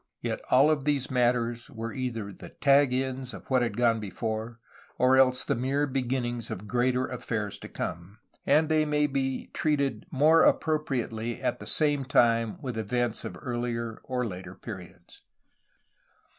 Yet 0.19 0.39
all 0.49 0.71
of 0.71 0.83
these 0.83 1.11
matters 1.11 1.69
were 1.69 1.93
either 1.93 2.33
the 2.33 2.55
'Hag 2.63 2.89
ends'^ 2.89 3.35
of 3.35 3.47
what 3.51 3.61
had 3.61 3.77
gone 3.77 3.99
before 3.99 4.59
or 4.97 5.15
else 5.15 5.43
the 5.45 5.53
mere 5.53 5.85
beginnings 5.85 6.49
of 6.49 6.65
greater 6.67 7.05
affairs 7.05 7.59
to 7.59 7.69
come, 7.69 8.17
and 8.43 8.67
they 8.67 8.83
may 8.83 9.05
be 9.05 9.51
treated 9.53 10.07
more 10.09 10.41
appropriately 10.43 11.39
at 11.39 11.59
the 11.59 11.67
same 11.67 12.03
time 12.03 12.59
with 12.63 12.79
events 12.79 13.23
of 13.23 13.33
earUer 13.33 13.99
or 14.01 14.25
later 14.25 14.55
periods. 14.55 15.21